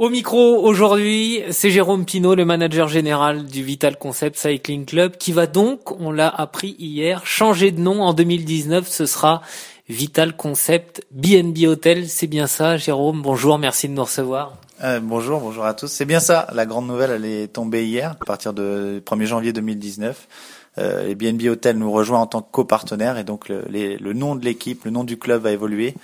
Au 0.00 0.08
micro 0.08 0.56
aujourd'hui, 0.64 1.42
c'est 1.50 1.70
Jérôme 1.70 2.06
Pinault, 2.06 2.34
le 2.34 2.46
manager 2.46 2.88
général 2.88 3.44
du 3.44 3.62
Vital 3.62 3.98
Concept 3.98 4.38
Cycling 4.38 4.86
Club, 4.86 5.18
qui 5.18 5.30
va 5.30 5.46
donc, 5.46 5.92
on 6.00 6.10
l'a 6.10 6.26
appris 6.26 6.74
hier, 6.78 7.26
changer 7.26 7.70
de 7.70 7.82
nom 7.82 8.02
en 8.02 8.14
2019. 8.14 8.88
Ce 8.88 9.04
sera 9.04 9.42
Vital 9.90 10.34
Concept 10.34 11.06
BNB 11.10 11.66
Hotel. 11.66 12.08
C'est 12.08 12.28
bien 12.28 12.46
ça, 12.46 12.78
Jérôme. 12.78 13.20
Bonjour, 13.20 13.58
merci 13.58 13.90
de 13.90 13.92
nous 13.92 14.04
recevoir. 14.04 14.54
Euh, 14.82 15.00
bonjour, 15.02 15.38
bonjour 15.38 15.66
à 15.66 15.74
tous. 15.74 15.88
C'est 15.88 16.06
bien 16.06 16.20
ça. 16.20 16.46
La 16.54 16.64
grande 16.64 16.86
nouvelle, 16.86 17.10
elle 17.10 17.26
est 17.26 17.48
tombée 17.48 17.84
hier, 17.84 18.12
à 18.18 18.24
partir 18.24 18.54
du 18.54 18.62
1er 18.62 19.26
janvier 19.26 19.52
2019. 19.52 20.28
Euh, 20.78 21.08
les 21.08 21.14
BNB 21.14 21.42
Hotel 21.50 21.76
nous 21.76 21.92
rejoint 21.92 22.20
en 22.20 22.26
tant 22.26 22.40
que 22.40 22.50
copartenaire 22.50 23.18
et 23.18 23.24
donc 23.24 23.50
le, 23.50 23.66
le 23.68 24.12
nom 24.14 24.34
de 24.34 24.46
l'équipe, 24.46 24.82
le 24.86 24.92
nom 24.92 25.04
du 25.04 25.18
club 25.18 25.42
va 25.42 25.52
évoluer. 25.52 25.94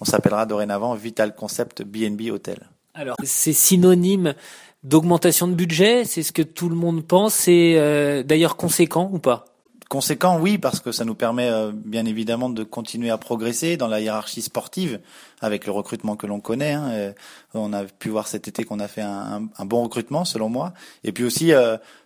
On 0.00 0.04
s'appellera 0.04 0.46
dorénavant 0.46 0.94
Vital 0.94 1.34
Concept 1.34 1.82
BNB 1.82 2.30
Hotel. 2.30 2.60
Alors, 2.94 3.16
c'est 3.22 3.52
synonyme 3.52 4.34
d'augmentation 4.82 5.46
de 5.46 5.54
budget, 5.54 6.04
c'est 6.04 6.22
ce 6.22 6.32
que 6.32 6.42
tout 6.42 6.68
le 6.68 6.74
monde 6.74 7.06
pense. 7.06 7.34
C'est 7.34 7.74
euh, 7.76 8.22
d'ailleurs 8.22 8.56
conséquent 8.56 9.10
ou 9.12 9.18
pas? 9.18 9.44
Conséquent, 9.88 10.38
oui, 10.40 10.56
parce 10.56 10.78
que 10.78 10.92
ça 10.92 11.04
nous 11.04 11.16
permet 11.16 11.50
euh, 11.50 11.72
bien 11.74 12.06
évidemment 12.06 12.48
de 12.48 12.62
continuer 12.62 13.10
à 13.10 13.18
progresser 13.18 13.76
dans 13.76 13.88
la 13.88 14.00
hiérarchie 14.00 14.42
sportive 14.42 15.00
avec 15.40 15.66
le 15.66 15.72
recrutement 15.72 16.14
que 16.16 16.26
l'on 16.26 16.40
connaît. 16.40 16.72
Hein. 16.72 16.90
Euh, 16.90 17.12
on 17.54 17.72
a 17.72 17.84
pu 17.84 18.08
voir 18.08 18.28
cet 18.28 18.46
été 18.46 18.64
qu'on 18.64 18.78
a 18.78 18.88
fait 18.88 19.02
un, 19.02 19.48
bon 19.64 19.82
recrutement, 19.82 20.24
selon 20.24 20.48
moi, 20.48 20.72
et 21.02 21.10
puis 21.12 21.24
aussi 21.24 21.52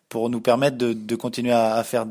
pour 0.09 0.31
nous 0.31 0.41
permettre 0.41 0.79
de, 0.79 1.17
continuer 1.17 1.53
à, 1.53 1.83
faire 1.85 2.07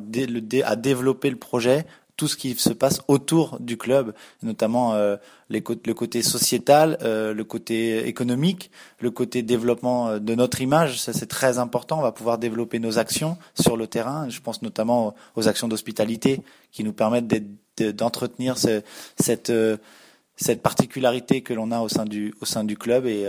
à 0.63 0.75
développer 0.75 1.29
le 1.29 1.37
projet 1.37 1.85
tout 2.15 2.27
ce 2.27 2.37
qui 2.37 2.53
se 2.53 2.69
passe 2.69 3.01
autour 3.07 3.59
du 3.59 3.77
club, 3.77 4.13
notamment 4.43 4.93
euh, 4.93 5.17
le 5.49 5.59
côté 5.61 6.21
sociétal, 6.21 6.97
euh, 7.01 7.33
le 7.33 7.43
côté 7.43 8.07
économique, 8.07 8.69
le 8.99 9.09
côté 9.09 9.41
développement 9.41 10.09
euh, 10.09 10.19
de 10.19 10.35
notre 10.35 10.61
image. 10.61 10.99
Ça, 11.01 11.13
c'est 11.13 11.27
très 11.27 11.57
important. 11.57 11.99
On 11.99 12.03
va 12.03 12.11
pouvoir 12.11 12.37
développer 12.37 12.79
nos 12.79 12.99
actions 12.99 13.37
sur 13.59 13.77
le 13.77 13.87
terrain. 13.87 14.29
Je 14.29 14.41
pense 14.41 14.61
notamment 14.61 15.15
aux 15.35 15.47
actions 15.47 15.67
d'hospitalité 15.67 16.41
qui 16.71 16.83
nous 16.83 16.93
permettent 16.93 17.33
d'entretenir 17.77 18.57
cette, 18.57 19.51
cette 20.35 20.61
particularité 20.61 21.41
que 21.41 21.53
l'on 21.53 21.71
a 21.71 21.81
au 21.81 21.89
sein 21.89 22.05
du, 22.05 22.33
au 22.41 22.45
sein 22.45 22.63
du 22.63 22.77
club 22.77 23.07
et 23.07 23.27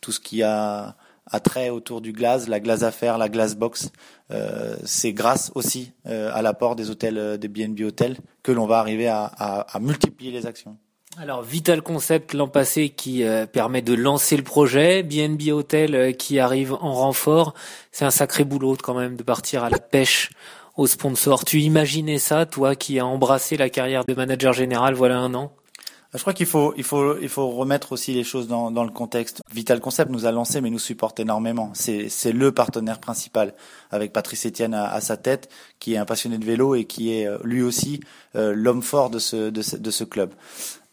tout 0.00 0.12
ce 0.12 0.20
qui 0.20 0.42
a 0.42 0.96
trait 1.40 1.70
autour 1.70 2.00
du 2.00 2.12
glace, 2.12 2.48
la 2.48 2.60
glace 2.60 2.82
à 2.82 2.90
faire, 2.90 3.18
la 3.18 3.28
glace 3.28 3.56
box. 3.56 3.90
Euh, 4.30 4.76
c'est 4.84 5.12
grâce 5.12 5.50
aussi 5.54 5.92
euh, 6.06 6.30
à 6.32 6.42
l'apport 6.42 6.76
des 6.76 6.90
hôtels, 6.90 7.18
euh, 7.18 7.36
des 7.36 7.48
BNB 7.48 7.80
hôtels, 7.82 8.16
que 8.42 8.52
l'on 8.52 8.66
va 8.66 8.78
arriver 8.78 9.08
à, 9.08 9.24
à, 9.24 9.60
à, 9.76 9.80
multiplier 9.80 10.30
les 10.30 10.46
actions. 10.46 10.76
Alors 11.16 11.42
Vital 11.42 11.80
Concept 11.80 12.34
l'an 12.34 12.48
passé 12.48 12.88
qui 12.88 13.22
permet 13.52 13.82
de 13.82 13.94
lancer 13.94 14.36
le 14.36 14.42
projet, 14.42 15.04
BNB 15.04 15.52
Hotel 15.52 16.16
qui 16.16 16.40
arrive 16.40 16.72
en 16.72 16.92
renfort. 16.92 17.54
C'est 17.92 18.04
un 18.04 18.10
sacré 18.10 18.42
boulot 18.42 18.76
quand 18.82 18.94
même 18.94 19.14
de 19.14 19.22
partir 19.22 19.62
à 19.62 19.70
la 19.70 19.78
pêche 19.78 20.30
aux 20.76 20.88
sponsors. 20.88 21.44
Tu 21.44 21.60
imaginais 21.60 22.18
ça, 22.18 22.46
toi 22.46 22.74
qui 22.74 22.98
as 22.98 23.06
embrassé 23.06 23.56
la 23.56 23.70
carrière 23.70 24.04
de 24.04 24.12
manager 24.12 24.52
général 24.52 24.94
voilà 24.94 25.18
un 25.18 25.34
an? 25.34 25.52
Je 26.14 26.20
crois 26.20 26.32
qu'il 26.32 26.46
faut, 26.46 26.74
il 26.76 26.84
faut, 26.84 27.18
il 27.18 27.28
faut 27.28 27.50
remettre 27.50 27.90
aussi 27.92 28.14
les 28.14 28.22
choses 28.22 28.46
dans, 28.46 28.70
dans 28.70 28.84
le 28.84 28.90
contexte. 28.90 29.42
Vital 29.52 29.80
Concept 29.80 30.10
nous 30.10 30.26
a 30.26 30.32
lancé, 30.32 30.60
mais 30.60 30.70
nous 30.70 30.78
supporte 30.78 31.18
énormément. 31.18 31.70
C'est, 31.74 32.08
c'est 32.08 32.30
le 32.30 32.52
partenaire 32.52 33.00
principal, 33.00 33.52
avec 33.90 34.12
Patrice 34.12 34.46
Etienne 34.46 34.74
à, 34.74 35.00
sa 35.00 35.16
tête, 35.16 35.50
qui 35.80 35.94
est 35.94 35.96
un 35.96 36.04
passionné 36.04 36.38
de 36.38 36.44
vélo 36.44 36.76
et 36.76 36.84
qui 36.84 37.12
est 37.12 37.26
euh, 37.26 37.38
lui 37.42 37.62
aussi 37.62 38.00
euh, 38.36 38.52
l'homme 38.54 38.82
fort 38.82 39.10
de 39.10 39.18
ce, 39.18 39.50
de 39.50 39.60
ce, 39.60 39.76
de 39.76 39.90
ce 39.90 40.04
club. 40.04 40.32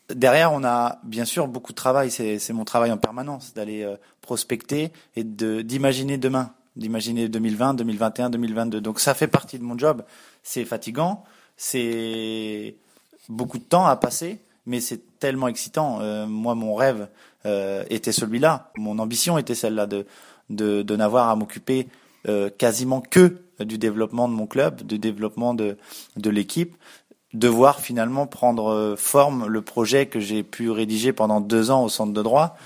Derrière, 0.10 0.52
on 0.52 0.64
a 0.64 1.00
bien 1.04 1.26
sûr 1.26 1.48
beaucoup 1.48 1.72
de 1.72 1.78
travail. 1.78 2.10
C'est, 2.10 2.40
c'est 2.40 2.54
mon 2.54 2.66
travail 2.66 2.92
en 2.92 2.98
permanence 2.98 3.54
d'aller 3.54 3.84
euh, 3.84 3.98
prospecter 4.22 4.92
et 5.16 5.24
de, 5.24 5.62
d'imaginer 5.62 6.18
demain, 6.18 6.54
d'imaginer 6.76 7.30
2020, 7.30 7.76
2021, 7.76 8.32
2022. 8.32 8.82
Donc 8.82 9.00
ça 9.00 9.14
fait 9.14 9.28
partie 9.28 9.60
de 9.60 9.64
mon 9.64 9.78
job. 9.78 10.04
C'est 10.42 10.66
fatigant, 10.66 11.24
c'est 11.58 12.76
beaucoup 13.30 13.60
de 13.60 13.64
temps 13.64 13.86
à 13.86 13.96
passer 13.96 14.40
mais 14.66 14.80
c'est 14.80 15.20
tellement 15.20 15.48
excitant. 15.48 16.00
Euh, 16.02 16.28
moi, 16.28 16.56
mon 16.56 16.76
rêve 16.76 17.08
euh, 17.46 17.84
était 17.90 18.12
celui-là. 18.12 18.72
Mon 18.78 19.00
ambition 19.00 19.38
était 19.38 19.56
celle-là 19.56 19.88
de, 19.88 20.96
n'avoir 20.96 21.30
à 21.30 21.36
m'occuper 21.36 21.88
euh, 22.28 22.50
quasiment 22.50 23.02
que 23.02 23.38
du 23.60 23.78
développement 23.78 24.28
de 24.28 24.34
mon 24.34 24.48
club, 24.48 24.84
du 24.84 25.00
développement 25.00 25.54
de, 25.54 25.78
de 26.18 26.30
l'équipe, 26.30 26.76
de 27.34 27.48
voir 27.48 27.80
finalement 27.80 28.28
prendre 28.28 28.96
forme 28.98 29.48
le 29.48 29.62
projet 29.62 30.08
que 30.08 30.20
j'ai 30.20 30.44
pu 30.44 30.70
rédiger 30.70 31.14
pendant 31.14 31.40
deux 31.40 31.72
ans 31.72 31.84
au 31.84 31.90
centre 31.90 32.12
de 32.12 32.22
droit, 32.22 32.58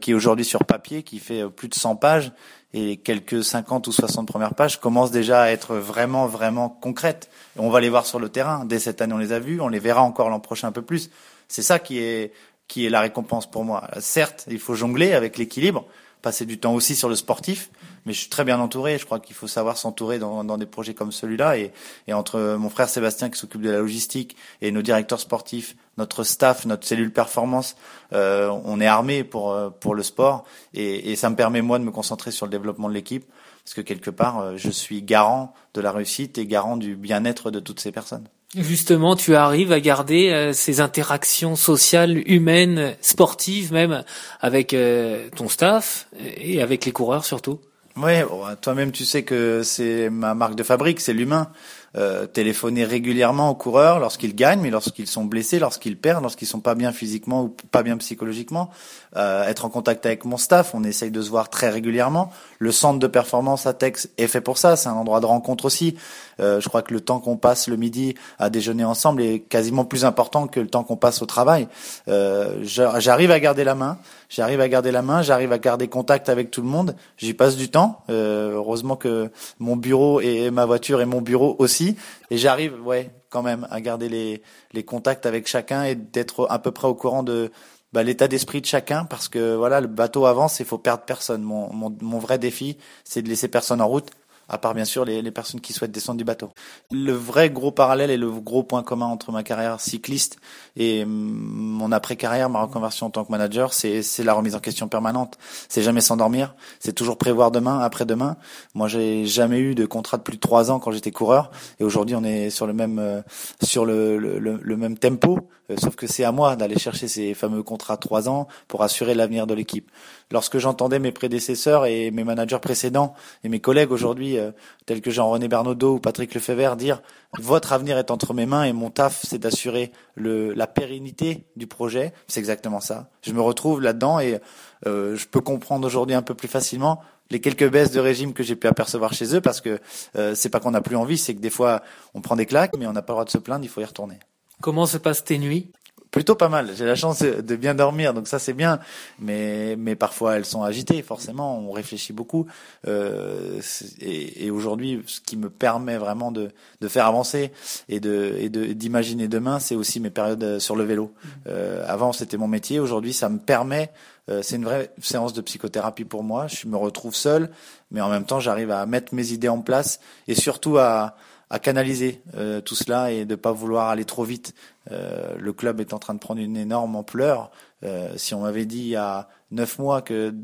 qui 0.00 0.12
est 0.12 0.14
aujourd'hui 0.14 0.44
sur 0.44 0.64
papier, 0.64 1.02
qui 1.02 1.18
fait 1.18 1.46
plus 1.50 1.68
de 1.68 1.74
100 1.74 1.96
pages, 1.96 2.32
et 2.76 2.98
quelques 2.98 3.42
50 3.42 3.86
ou 3.86 3.92
60 3.92 4.28
premières 4.28 4.54
pages 4.54 4.78
commencent 4.78 5.10
déjà 5.10 5.40
à 5.40 5.48
être 5.48 5.76
vraiment, 5.76 6.26
vraiment 6.26 6.68
concrètes. 6.68 7.30
on 7.56 7.70
va 7.70 7.80
les 7.80 7.88
voir 7.88 8.04
sur 8.04 8.20
le 8.20 8.28
terrain. 8.28 8.66
Dès 8.66 8.78
cette 8.78 9.00
année, 9.00 9.14
on 9.14 9.18
les 9.18 9.32
a 9.32 9.38
vus, 9.38 9.62
on 9.62 9.68
les 9.68 9.78
verra 9.78 10.02
encore 10.02 10.28
l'an 10.28 10.40
prochain 10.40 10.68
un 10.68 10.72
peu 10.72 10.82
plus. 10.82 11.10
C'est 11.48 11.62
ça 11.62 11.78
qui 11.78 11.98
est, 11.98 12.34
qui 12.68 12.84
est 12.84 12.90
la 12.90 13.00
récompense 13.00 13.50
pour 13.50 13.64
moi. 13.64 13.88
Certes, 14.00 14.44
il 14.50 14.58
faut 14.58 14.74
jongler 14.74 15.14
avec 15.14 15.38
l'équilibre, 15.38 15.86
passer 16.26 16.44
du 16.44 16.58
temps 16.58 16.74
aussi 16.74 16.96
sur 16.96 17.08
le 17.08 17.14
sportif, 17.14 17.70
mais 18.04 18.12
je 18.12 18.18
suis 18.18 18.28
très 18.28 18.42
bien 18.42 18.58
entouré. 18.58 18.98
Je 18.98 19.04
crois 19.04 19.20
qu'il 19.20 19.36
faut 19.36 19.46
savoir 19.46 19.76
s'entourer 19.76 20.18
dans, 20.18 20.58
des 20.58 20.66
projets 20.66 20.92
comme 20.92 21.12
celui-là. 21.12 21.56
Et, 21.56 21.70
et, 22.08 22.12
entre 22.14 22.56
mon 22.58 22.68
frère 22.68 22.88
Sébastien 22.88 23.30
qui 23.30 23.38
s'occupe 23.38 23.60
de 23.60 23.70
la 23.70 23.78
logistique 23.78 24.36
et 24.60 24.72
nos 24.72 24.82
directeurs 24.82 25.20
sportifs, 25.20 25.76
notre 25.98 26.24
staff, 26.24 26.66
notre 26.66 26.84
cellule 26.84 27.12
performance, 27.12 27.76
euh, 28.12 28.48
on 28.64 28.80
est 28.80 28.88
armé 28.88 29.22
pour 29.22 29.52
euh, 29.52 29.70
pour 29.70 29.94
le 29.94 30.02
sport. 30.02 30.44
Et, 30.74 31.12
et, 31.12 31.14
ça 31.14 31.30
me 31.30 31.36
permet 31.36 31.62
moi 31.62 31.78
de 31.78 31.84
me 31.84 31.92
concentrer 31.92 32.32
sur 32.32 32.46
le 32.46 32.50
développement 32.50 32.88
de 32.88 32.94
l'équipe, 32.94 33.24
parce 33.62 33.74
que 33.74 33.82
quelque 33.82 34.10
part, 34.10 34.40
euh, 34.40 34.56
je 34.56 34.70
suis 34.70 35.02
garant 35.02 35.54
de 35.74 35.80
la 35.80 35.92
réussite 35.92 36.38
et 36.38 36.46
garant 36.46 36.76
du 36.76 36.96
bien-être 36.96 37.52
de 37.52 37.60
toutes 37.60 37.78
ces 37.78 37.92
personnes. 37.92 38.26
Justement, 38.54 39.16
tu 39.16 39.34
arrives 39.34 39.72
à 39.72 39.80
garder 39.80 40.30
euh, 40.30 40.52
ces 40.52 40.80
interactions 40.80 41.56
sociales, 41.56 42.22
humaines, 42.30 42.94
sportives 43.00 43.72
même, 43.72 44.04
avec 44.40 44.72
euh, 44.72 45.28
ton 45.34 45.48
staff 45.48 46.08
et 46.18 46.62
avec 46.62 46.84
les 46.84 46.92
coureurs 46.92 47.24
surtout? 47.24 47.58
Oui, 47.96 48.12
toi-même 48.60 48.92
tu 48.92 49.04
sais 49.04 49.22
que 49.22 49.62
c'est 49.64 50.10
ma 50.10 50.34
marque 50.34 50.54
de 50.54 50.62
fabrique, 50.62 51.00
c'est 51.00 51.14
l'humain. 51.14 51.50
Euh, 51.96 52.26
téléphoner 52.26 52.84
régulièrement 52.84 53.50
aux 53.50 53.54
coureurs 53.54 53.98
lorsqu'ils 53.98 54.34
gagnent, 54.34 54.60
mais 54.60 54.70
lorsqu'ils 54.70 55.06
sont 55.06 55.24
blessés, 55.24 55.58
lorsqu'ils 55.58 55.96
perdent, 55.96 56.22
lorsqu'ils 56.22 56.46
sont 56.46 56.60
pas 56.60 56.74
bien 56.74 56.92
physiquement 56.92 57.44
ou 57.44 57.56
pas 57.70 57.82
bien 57.82 57.96
psychologiquement. 57.96 58.70
Euh, 59.16 59.48
être 59.48 59.64
en 59.64 59.70
contact 59.70 60.04
avec 60.04 60.24
mon 60.24 60.36
staff, 60.36 60.74
on 60.74 60.84
essaye 60.84 61.10
de 61.10 61.22
se 61.22 61.30
voir 61.30 61.48
très 61.48 61.70
régulièrement. 61.70 62.30
Le 62.58 62.70
centre 62.70 62.98
de 62.98 63.06
performance 63.06 63.66
à 63.66 63.72
Tex 63.72 64.10
est 64.18 64.26
fait 64.26 64.42
pour 64.42 64.58
ça, 64.58 64.76
c'est 64.76 64.88
un 64.88 64.94
endroit 64.94 65.20
de 65.20 65.26
rencontre 65.26 65.64
aussi. 65.64 65.96
Euh, 66.40 66.60
je 66.60 66.68
crois 66.68 66.82
que 66.82 66.92
le 66.92 67.00
temps 67.00 67.18
qu'on 67.20 67.36
passe 67.36 67.68
le 67.68 67.76
midi 67.76 68.14
à 68.38 68.50
déjeuner 68.50 68.84
ensemble 68.84 69.22
est 69.22 69.40
quasiment 69.40 69.84
plus 69.84 70.04
important 70.04 70.46
que 70.46 70.60
le 70.60 70.66
temps 70.66 70.84
qu'on 70.84 70.96
passe 70.96 71.22
au 71.22 71.26
travail. 71.26 71.68
Euh, 72.08 72.58
j'arrive 72.62 73.30
à 73.30 73.40
garder 73.40 73.64
la 73.64 73.74
main, 73.74 73.98
j'arrive 74.28 74.60
à 74.60 74.68
garder 74.68 74.90
la 74.90 75.02
main, 75.02 75.22
j'arrive 75.22 75.52
à 75.52 75.58
garder 75.58 75.88
contact 75.88 76.28
avec 76.28 76.50
tout 76.50 76.62
le 76.62 76.68
monde. 76.68 76.94
J'y 77.16 77.32
passe 77.32 77.56
du 77.56 77.70
temps. 77.70 78.00
Euh, 78.10 78.52
heureusement 78.54 78.96
que 78.96 79.30
mon 79.58 79.76
bureau 79.76 80.20
et 80.20 80.50
ma 80.50 80.66
voiture 80.66 81.00
et 81.00 81.06
mon 81.06 81.20
bureau 81.20 81.56
aussi. 81.58 81.85
Et 82.30 82.38
j'arrive, 82.38 82.80
ouais, 82.84 83.10
quand 83.30 83.42
même, 83.42 83.68
à 83.70 83.80
garder 83.80 84.08
les, 84.08 84.42
les 84.72 84.84
contacts 84.84 85.26
avec 85.26 85.46
chacun 85.46 85.84
et 85.84 85.94
d'être 85.94 86.46
à 86.50 86.58
peu 86.58 86.72
près 86.72 86.88
au 86.88 86.94
courant 86.94 87.22
de 87.22 87.52
bah, 87.92 88.02
l'état 88.02 88.26
d'esprit 88.26 88.60
de 88.60 88.66
chacun. 88.66 89.04
Parce 89.04 89.28
que 89.28 89.54
voilà, 89.54 89.80
le 89.80 89.86
bateau 89.86 90.26
avance 90.26 90.60
et 90.60 90.64
il 90.64 90.66
faut 90.66 90.78
perdre 90.78 91.04
personne. 91.04 91.42
Mon, 91.42 91.72
mon, 91.72 91.96
mon 92.00 92.18
vrai 92.18 92.38
défi, 92.38 92.78
c'est 93.04 93.22
de 93.22 93.28
laisser 93.28 93.48
personne 93.48 93.80
en 93.80 93.86
route 93.88 94.10
à 94.48 94.58
part 94.58 94.74
bien 94.74 94.84
sûr 94.84 95.04
les, 95.04 95.22
les, 95.22 95.30
personnes 95.30 95.60
qui 95.60 95.72
souhaitent 95.72 95.92
descendre 95.92 96.18
du 96.18 96.24
bateau. 96.24 96.50
Le 96.90 97.12
vrai 97.12 97.50
gros 97.50 97.72
parallèle 97.72 98.10
et 98.10 98.16
le 98.16 98.30
gros 98.30 98.62
point 98.62 98.82
commun 98.82 99.06
entre 99.06 99.32
ma 99.32 99.42
carrière 99.42 99.80
cycliste 99.80 100.38
et 100.76 101.04
mon 101.04 101.92
après-carrière, 101.92 102.50
ma 102.50 102.62
reconversion 102.62 103.06
en 103.06 103.10
tant 103.10 103.24
que 103.24 103.30
manager, 103.30 103.72
c'est 103.72 104.02
la 104.24 104.34
remise 104.34 104.54
en 104.54 104.60
question 104.60 104.88
permanente. 104.88 105.38
C'est 105.68 105.82
jamais 105.82 106.00
s'endormir, 106.00 106.54
c'est 106.80 106.92
toujours 106.92 107.18
prévoir 107.18 107.50
demain, 107.50 107.80
après-demain. 107.80 108.36
Moi, 108.74 108.88
j'ai 108.88 109.26
jamais 109.26 109.58
eu 109.58 109.74
de 109.74 109.86
contrat 109.86 110.16
de 110.18 110.22
plus 110.22 110.36
de 110.36 110.40
trois 110.40 110.70
ans 110.70 110.78
quand 110.78 110.92
j'étais 110.92 111.10
coureur, 111.10 111.50
et 111.80 111.84
aujourd'hui, 111.84 112.14
on 112.14 112.24
est 112.24 112.50
sur 112.50 112.66
le 112.66 112.72
même 112.72 112.98
euh, 112.98 113.22
sur 113.62 113.84
le, 113.84 114.18
le, 114.18 114.38
le, 114.38 114.76
même 114.76 114.98
tempo, 114.98 115.40
euh, 115.70 115.76
sauf 115.78 115.96
que 115.96 116.06
c'est 116.06 116.24
à 116.24 116.32
moi 116.32 116.56
d'aller 116.56 116.78
chercher 116.78 117.08
ces 117.08 117.34
fameux 117.34 117.62
contrats 117.62 117.96
trois 117.96 118.28
ans 118.28 118.48
pour 118.68 118.82
assurer 118.82 119.14
l'avenir 119.14 119.46
de 119.46 119.54
l'équipe. 119.54 119.90
Lorsque 120.30 120.58
j'entendais 120.58 120.98
mes 120.98 121.12
prédécesseurs 121.12 121.86
et 121.86 122.10
mes 122.10 122.24
managers 122.24 122.58
précédents 122.60 123.14
et 123.44 123.48
mes 123.48 123.60
collègues 123.60 123.92
aujourd'hui 123.92 124.35
euh, 124.38 124.52
tels 124.86 125.00
que 125.00 125.10
Jean-René 125.10 125.48
Bernaudot 125.48 125.94
ou 125.94 125.98
Patrick 125.98 126.34
Lefebvre, 126.34 126.76
dire 126.76 127.02
votre 127.38 127.72
avenir 127.72 127.98
est 127.98 128.10
entre 128.10 128.34
mes 128.34 128.46
mains 128.46 128.64
et 128.64 128.72
mon 128.72 128.90
taf, 128.90 129.20
c'est 129.24 129.38
d'assurer 129.38 129.92
la 130.16 130.66
pérennité 130.66 131.44
du 131.56 131.66
projet. 131.66 132.12
C'est 132.28 132.40
exactement 132.40 132.80
ça. 132.80 133.10
Je 133.22 133.32
me 133.32 133.40
retrouve 133.40 133.80
là-dedans 133.80 134.20
et 134.20 134.40
euh, 134.86 135.16
je 135.16 135.26
peux 135.26 135.40
comprendre 135.40 135.86
aujourd'hui 135.86 136.14
un 136.14 136.22
peu 136.22 136.34
plus 136.34 136.48
facilement 136.48 137.00
les 137.30 137.40
quelques 137.40 137.68
baisses 137.68 137.90
de 137.90 138.00
régime 138.00 138.32
que 138.32 138.42
j'ai 138.42 138.56
pu 138.56 138.66
apercevoir 138.66 139.12
chez 139.12 139.34
eux 139.34 139.40
parce 139.40 139.60
que 139.60 139.80
euh, 140.16 140.34
c'est 140.34 140.48
pas 140.48 140.60
qu'on 140.60 140.70
n'a 140.70 140.80
plus 140.80 140.96
envie, 140.96 141.18
c'est 141.18 141.34
que 141.34 141.40
des 141.40 141.50
fois 141.50 141.82
on 142.14 142.20
prend 142.20 142.36
des 142.36 142.46
claques, 142.46 142.72
mais 142.78 142.86
on 142.86 142.92
n'a 142.92 143.02
pas 143.02 143.12
le 143.12 143.16
droit 143.16 143.24
de 143.24 143.30
se 143.30 143.38
plaindre, 143.38 143.64
il 143.64 143.68
faut 143.68 143.80
y 143.80 143.84
retourner. 143.84 144.18
Comment 144.60 144.86
se 144.86 144.96
passent 144.96 145.24
tes 145.24 145.38
nuits? 145.38 145.70
Plutôt 146.16 146.34
pas 146.34 146.48
mal. 146.48 146.70
J'ai 146.74 146.86
la 146.86 146.94
chance 146.94 147.20
de 147.20 147.56
bien 147.56 147.74
dormir, 147.74 148.14
donc 148.14 148.26
ça 148.26 148.38
c'est 148.38 148.54
bien. 148.54 148.80
Mais 149.18 149.76
mais 149.76 149.96
parfois 149.96 150.36
elles 150.36 150.46
sont 150.46 150.62
agitées. 150.62 151.02
Forcément, 151.02 151.58
on 151.58 151.70
réfléchit 151.72 152.14
beaucoup. 152.14 152.46
Euh, 152.88 153.60
et, 154.00 154.46
et 154.46 154.50
aujourd'hui, 154.50 155.02
ce 155.06 155.20
qui 155.20 155.36
me 155.36 155.50
permet 155.50 155.98
vraiment 155.98 156.32
de 156.32 156.52
de 156.80 156.88
faire 156.88 157.04
avancer 157.04 157.52
et 157.90 158.00
de 158.00 158.34
et 158.38 158.48
de 158.48 158.72
d'imaginer 158.72 159.28
demain, 159.28 159.58
c'est 159.58 159.74
aussi 159.74 160.00
mes 160.00 160.08
périodes 160.08 160.58
sur 160.58 160.74
le 160.74 160.84
vélo. 160.84 161.12
Mmh. 161.12 161.28
Euh, 161.48 161.84
avant, 161.86 162.14
c'était 162.14 162.38
mon 162.38 162.48
métier. 162.48 162.80
Aujourd'hui, 162.80 163.12
ça 163.12 163.28
me 163.28 163.38
permet 163.38 163.90
euh, 164.28 164.42
c'est 164.42 164.56
une 164.56 164.64
vraie 164.64 164.90
séance 165.00 165.34
de 165.34 165.40
psychothérapie 165.40 166.04
pour 166.04 166.24
moi. 166.24 166.46
Je 166.48 166.66
me 166.66 166.76
retrouve 166.76 167.14
seul, 167.14 167.50
mais 167.90 168.00
en 168.00 168.08
même 168.08 168.24
temps, 168.24 168.40
j'arrive 168.40 168.70
à 168.70 168.84
mettre 168.86 169.14
mes 169.14 169.32
idées 169.32 169.48
en 169.48 169.60
place 169.60 170.00
et 170.26 170.34
surtout 170.34 170.78
à, 170.78 171.16
à 171.50 171.58
canaliser 171.58 172.20
euh, 172.36 172.60
tout 172.60 172.74
cela 172.74 173.12
et 173.12 173.24
de 173.24 173.34
pas 173.34 173.52
vouloir 173.52 173.88
aller 173.88 174.04
trop 174.04 174.24
vite. 174.24 174.54
Euh, 174.90 175.34
le 175.38 175.52
club 175.52 175.80
est 175.80 175.92
en 175.92 175.98
train 175.98 176.14
de 176.14 176.18
prendre 176.18 176.40
une 176.40 176.56
énorme 176.56 176.96
ampleur. 176.96 177.50
Euh, 177.84 178.12
si 178.16 178.34
on 178.34 178.40
m'avait 178.40 178.66
dit 178.66 178.78
il 178.78 178.88
y 178.88 178.96
a 178.96 179.28
neuf 179.50 179.78
mois 179.78 180.02
que 180.02 180.34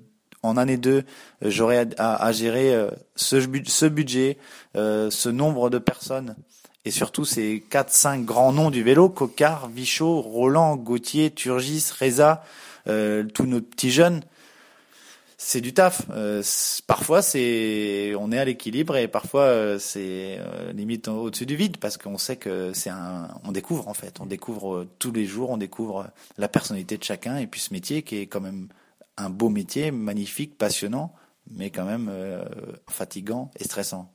en 0.45 0.57
année 0.57 0.77
2, 0.77 1.05
j'aurais 1.43 1.89
à, 1.99 2.17
à, 2.17 2.33
gérer 2.33 2.77
ce, 3.15 3.37
ce 3.65 3.87
budget, 3.87 4.39
ce 4.75 5.29
nombre 5.29 5.71
de 5.71 5.79
personnes 5.79 6.35
et 6.85 6.91
surtout 6.91 7.25
ces 7.25 7.65
quatre 7.71 7.93
cinq 7.93 8.25
grands 8.25 8.53
noms 8.53 8.73
du 8.73 8.83
vélo 8.83 9.09
Cocard, 9.09 9.69
Vichot, 9.69 10.21
Roland, 10.21 10.75
Gauthier, 10.75 11.31
Turgis, 11.31 11.93
Reza, 11.97 12.43
tous 12.87 13.47
nos 13.47 13.61
petits 13.61 13.93
jeunes 13.93 14.23
c'est 15.45 15.61
du 15.61 15.75
taf. 15.75 16.03
Euh, 16.11 16.43
parfois, 16.87 17.21
c'est 17.21 18.15
on 18.19 18.31
est 18.31 18.39
à 18.39 18.45
l'équilibre 18.45 18.97
et 18.97 19.09
parfois 19.09 19.43
euh, 19.43 19.79
c'est 19.79 20.39
euh, 20.39 20.73
limite 20.73 21.09
au-dessus 21.09 21.47
du 21.47 21.57
vide 21.57 21.79
parce 21.79 21.97
qu'on 21.97 22.17
sait 22.17 22.37
que 22.37 22.73
c'est 22.73 22.91
un. 22.91 23.29
On 23.45 23.51
découvre 23.51 23.89
en 23.89 23.95
fait, 23.95 24.21
on 24.21 24.27
découvre 24.27 24.87
tous 25.01 25.11
les 25.11 25.27
jours, 25.27 25.51
on 25.51 25.57
découvre 25.57 26.07
la 26.39 26.49
personnalité 26.49 26.97
de 26.97 27.03
chacun 27.03 27.39
et 27.39 27.49
puis 27.49 27.61
ce 27.61 27.75
métier 27.75 28.03
qui 28.03 28.19
est 28.19 28.27
quand 28.27 28.41
même 28.41 28.69
un 29.17 29.31
beau 29.31 29.49
métier, 29.49 29.91
magnifique, 29.91 30.57
passionnant, 30.57 31.13
mais 31.51 31.71
quand 31.71 31.85
même 31.85 32.11
fatigant 32.89 33.51
et 33.59 33.65
stressant. 33.65 34.11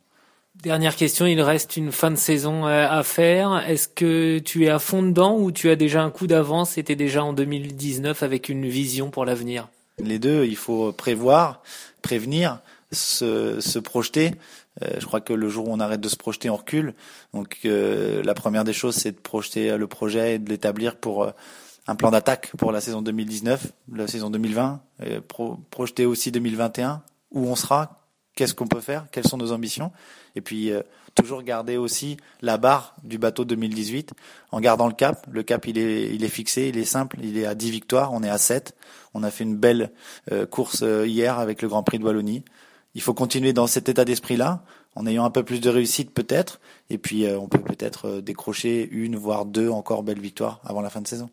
Dernière 0.56 0.96
question, 0.96 1.28
il 1.28 1.40
reste 1.42 1.78
une 1.78 1.92
fin 1.92 2.10
de 2.10 2.16
saison 2.16 2.66
à 2.66 3.04
faire. 3.04 3.64
Est-ce 3.68 3.88
que 3.88 4.40
tu 4.40 4.66
es 4.66 4.70
à 4.70 4.80
fond 4.80 5.04
dedans 5.04 5.38
ou 5.38 5.52
tu 5.52 5.70
as 5.70 5.76
déjà 5.76 6.02
un 6.02 6.10
coup 6.10 6.26
d'avance? 6.26 6.72
C'était 6.72 6.96
déjà 6.96 7.24
en 7.24 7.34
2019 7.34 8.24
avec 8.24 8.50
une 8.50 8.68
vision 8.68 9.12
pour 9.12 9.24
l'avenir 9.26 9.68
les 10.00 10.20
deux, 10.20 10.46
il 10.46 10.56
faut 10.56 10.92
prévoir, 10.92 11.62
prévenir, 12.02 12.60
se, 12.92 13.60
se 13.60 13.80
projeter. 13.80 14.34
Euh, 14.84 14.96
je 15.00 15.06
crois 15.06 15.22
que 15.22 15.34
le 15.34 15.50
jour 15.50 15.68
où 15.68 15.74
on 15.74 15.80
arrête 15.80 16.02
de 16.02 16.10
se 16.10 16.16
projeter, 16.16 16.50
on 16.50 16.56
recule. 16.56 16.94
Donc 17.34 17.60
euh, 17.66 18.22
la 18.24 18.34
première 18.34 18.64
des 18.64 18.74
choses, 18.74 18.96
c'est 18.96 19.12
de 19.12 19.18
projeter 19.18 19.78
le 19.78 19.88
projet 19.88 20.36
et 20.36 20.40
de 20.40 20.50
l'établir 20.50 20.96
pour 20.96 21.24
euh, 21.24 21.32
un 21.88 21.96
plan 21.96 22.12
d'attaque 22.12 22.52
pour 22.58 22.72
la 22.72 22.82
saison 22.82 23.02
2019, 23.02 23.72
la 23.94 24.08
saison 24.08 24.30
2020, 24.30 24.82
projeter 25.72 26.06
aussi 26.06 26.32
2021, 26.32 27.02
où 27.32 27.48
on 27.48 27.56
sera, 27.56 28.07
qu'est-ce 28.38 28.54
qu'on 28.54 28.68
peut 28.68 28.80
faire, 28.80 29.08
quelles 29.12 29.28
sont 29.28 29.36
nos 29.36 29.52
ambitions, 29.52 29.92
et 30.36 30.42
puis 30.42 30.72
toujours 31.18 31.42
garder 31.42 31.78
aussi 31.78 32.18
la 32.42 32.58
barre 32.58 32.96
du 33.04 33.18
bateau 33.18 33.44
2018 33.44 34.14
en 34.52 34.62
gardant 34.62 34.88
le 34.88 34.94
cap. 34.94 35.26
Le 35.32 35.44
cap, 35.44 35.68
il 35.68 35.78
est, 35.78 36.14
il 36.14 36.24
est 36.24 36.30
fixé, 36.30 36.70
il 36.70 36.78
est 36.78 36.86
simple, 36.86 37.18
il 37.22 37.38
est 37.38 37.46
à 37.46 37.56
10 37.56 37.72
victoires, 37.72 38.14
on 38.14 38.24
est 38.24 38.30
à 38.30 38.38
7. 38.38 38.76
On 39.14 39.24
a 39.24 39.32
fait 39.32 39.44
une 39.44 39.58
belle 39.58 39.92
euh, 40.32 40.46
course 40.46 40.84
euh, 40.84 41.08
hier 41.08 41.40
avec 41.40 41.62
le 41.62 41.68
Grand 41.68 41.84
Prix 41.84 42.00
de 42.00 42.04
Wallonie. 42.04 42.46
Il 42.94 43.02
faut 43.02 43.14
continuer 43.14 43.52
dans 43.52 43.68
cet 43.68 43.90
état 43.90 44.06
d'esprit-là, 44.06 44.64
en 44.96 45.06
ayant 45.06 45.26
un 45.26 45.30
peu 45.30 45.44
plus 45.44 45.60
de 45.60 45.70
réussite 45.70 46.12
peut-être, 46.12 46.60
et 46.90 46.98
puis 46.98 47.26
euh, 47.26 47.38
on 47.40 47.48
peut 47.48 47.60
peut-être 47.60 48.22
décrocher 48.22 48.88
une, 48.92 49.16
voire 49.16 49.46
deux 49.46 49.70
encore 49.70 50.04
belles 50.04 50.22
victoires 50.22 50.62
avant 50.64 50.82
la 50.82 50.90
fin 50.90 51.02
de 51.02 51.08
saison. 51.08 51.30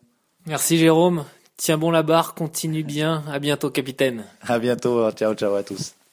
Merci 0.47 0.77
Jérôme. 0.77 1.25
Tiens 1.57 1.77
bon 1.77 1.89
la 1.89 2.03
barre, 2.03 2.33
continue 2.33 2.83
bien. 2.83 3.23
À 3.31 3.39
bientôt 3.39 3.69
capitaine. 3.69 4.25
À 4.41 4.59
bientôt. 4.59 5.09
Ciao 5.11 5.33
ciao 5.33 5.55
à 5.55 5.63
tous. 5.63 5.95